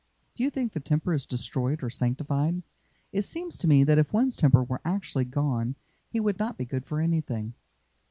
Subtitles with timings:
[0.35, 2.63] Do you think the temper is destroyed or sanctified?
[3.11, 5.75] It seems to me that if one's temper were actually gone
[6.09, 7.53] he would not be good for anything."